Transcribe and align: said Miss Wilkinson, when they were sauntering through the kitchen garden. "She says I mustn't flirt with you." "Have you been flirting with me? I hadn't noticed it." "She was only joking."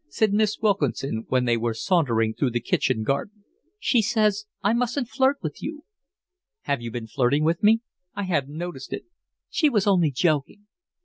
said 0.09 0.33
Miss 0.33 0.57
Wilkinson, 0.59 1.25
when 1.29 1.45
they 1.45 1.55
were 1.55 1.75
sauntering 1.75 2.33
through 2.33 2.49
the 2.49 2.59
kitchen 2.59 3.03
garden. 3.03 3.43
"She 3.77 4.01
says 4.01 4.45
I 4.63 4.73
mustn't 4.73 5.09
flirt 5.09 5.37
with 5.43 5.61
you." 5.61 5.83
"Have 6.61 6.81
you 6.81 6.89
been 6.89 7.05
flirting 7.05 7.43
with 7.43 7.61
me? 7.61 7.81
I 8.15 8.23
hadn't 8.23 8.57
noticed 8.57 8.93
it." 8.93 9.05
"She 9.51 9.69
was 9.69 9.85
only 9.85 10.09
joking." 10.09 10.65